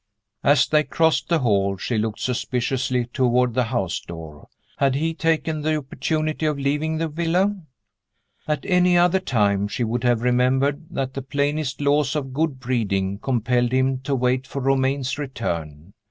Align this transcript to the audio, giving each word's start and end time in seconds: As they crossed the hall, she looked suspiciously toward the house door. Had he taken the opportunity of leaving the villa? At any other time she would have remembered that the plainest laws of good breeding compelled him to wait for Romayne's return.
As 0.43 0.65
they 0.67 0.83
crossed 0.83 1.29
the 1.29 1.37
hall, 1.37 1.77
she 1.77 1.99
looked 1.99 2.19
suspiciously 2.21 3.05
toward 3.05 3.53
the 3.53 3.65
house 3.65 3.99
door. 3.99 4.47
Had 4.77 4.95
he 4.95 5.13
taken 5.13 5.61
the 5.61 5.75
opportunity 5.75 6.47
of 6.47 6.57
leaving 6.57 6.97
the 6.97 7.07
villa? 7.07 7.55
At 8.47 8.65
any 8.65 8.97
other 8.97 9.19
time 9.19 9.67
she 9.67 9.83
would 9.83 10.03
have 10.03 10.23
remembered 10.23 10.85
that 10.89 11.13
the 11.13 11.21
plainest 11.21 11.81
laws 11.81 12.15
of 12.15 12.33
good 12.33 12.59
breeding 12.59 13.19
compelled 13.19 13.73
him 13.73 13.99
to 13.99 14.15
wait 14.15 14.47
for 14.47 14.59
Romayne's 14.59 15.19
return. 15.19 15.93